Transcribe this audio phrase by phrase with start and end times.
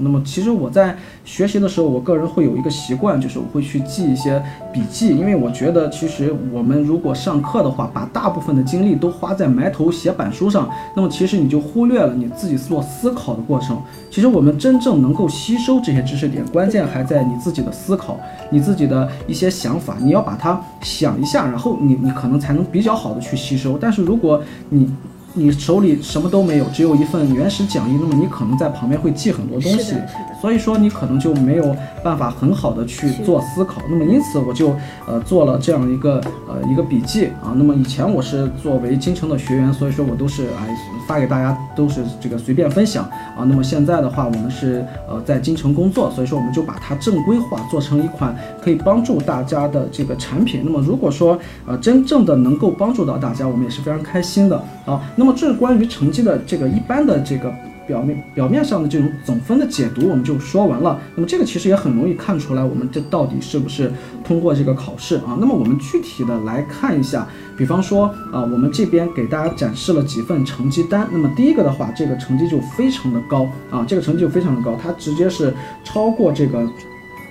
[0.00, 4.40] 那么其实我在学习的时候，我个人会有一个习惯，就是我会去记一些
[4.72, 13.76] 笔记，因为我觉得其实我们如果上课的话，把大部分的精力都花在埋头写板书上，那么其实你就忽略了你自己做思考的过程。
[14.08, 18.16] 其实我们真正能够吸收这些知识点，关键还在你自己的思考，
[18.50, 23.76] 你自己的一些想法，你要把它想一下，然后你你可能才能比较好的去吸收。
[23.76, 24.88] 但是如果你
[25.34, 29.94] 你手里什么都没有，只有一份原始讲义，那么你可能在旁边会记很多东西，
[30.40, 33.80] 所以说你可能就没有办法很好的去做思考。
[33.88, 34.74] 那么因此我就
[35.06, 37.54] 呃做了这样一个呃一个笔记啊。
[37.54, 40.74] 那么以前我是作为京城的学员，所以说我都是哎
[41.06, 43.04] 发给大家都是这个随便分享
[43.36, 43.46] 啊。
[43.46, 50.62] 那么现在的话，我们是呃在京城工作，所以说我们就把它正规化，做成一款可以帮助大家的这个产品。
[50.64, 55.00] 那么如果说呃真正的能够帮助到大家，我们也是非常开心的啊。
[55.14, 57.52] 那么那么这是关于成绩的这个一般的这个
[57.88, 61.00] 表面表面上的这种总分的解读，我们就说完了。
[61.16, 63.90] 那么这个其实也很容易看出来，我们这到底是不是
[64.22, 65.36] 通过这个考试啊？
[65.40, 71.08] 那么我们具体的来看一下，比方说啊，我们这边给大家展示了几份成绩单。
[71.10, 76.60] 那么第一个的话，这个成绩就非常的高啊，这个成绩就非常的高，它直接是超过这个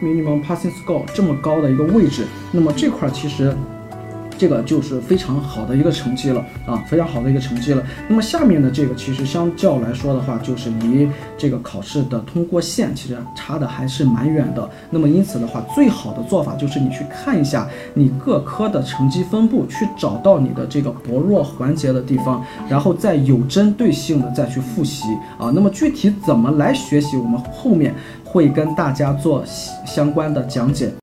[0.02, 2.26] minimum passing score 这么高的一个位置。
[2.52, 3.56] 那么这块其实。
[4.38, 7.84] 这个就是非常好的一个成绩了啊，非常好的一个成绩了。
[8.08, 14.70] 那么下面的这个其实相较来说的话，就是离这个考试的通过线其实差的还是蛮远的。
[14.90, 25.04] 那么因此的话，最好的做法就是你去看一下你各科的成绩分布，去找到你的这个薄弱环节的地方，然后再有针对性的再去复习
[25.38, 25.52] 啊。
[25.54, 27.94] 那么具体怎么来学习，我们后面
[28.24, 29.44] 会跟大家做
[29.86, 30.92] 相关的讲解。